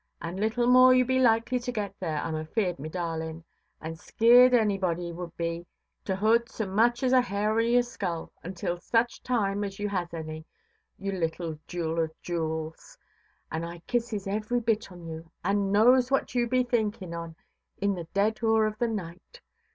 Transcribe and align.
And 0.19 0.39
little 0.39 0.65
more 0.65 0.95
you 0.95 1.05
be 1.05 1.19
likely 1.19 1.59
to 1.59 1.71
get 1.71 1.93
there, 1.99 2.17
Iʼm 2.17 2.41
afeared, 2.47 2.79
me 2.79 2.89
darlinʼ. 2.89 3.43
An' 3.81 3.95
skeared 3.97 4.51
anybody 4.51 5.11
would 5.11 5.37
be 5.37 5.67
to 6.05 6.15
hoort 6.15 6.49
so 6.49 6.65
much 6.65 7.03
as 7.03 7.13
a 7.13 7.21
hair 7.21 7.53
oʼ 7.53 7.71
your 7.73 7.83
skull, 7.83 8.31
until 8.41 8.77
such 8.79 9.21
time 9.21 9.63
as 9.63 9.77
you 9.77 9.89
has 9.89 10.11
any, 10.11 10.43
you 10.97 11.11
little 11.11 11.59
jule 11.67 11.99
of 11.99 12.19
jewels, 12.19 12.97
and 13.51 13.63
I 13.63 13.83
kisses 13.85 14.25
every 14.25 14.59
bit 14.59 14.91
on 14.91 15.05
you, 15.05 15.29
and 15.43 15.71
knows 15.71 16.09
what 16.09 16.33
you 16.33 16.47
be 16.47 16.63
thinking 16.63 17.13
on 17.13 17.35
in 17.77 17.93
the 17.93 18.05
dead 18.05 18.39
hoor 18.39 18.65
of 18.65 18.79
the 18.79 18.87
night. 18.87 19.39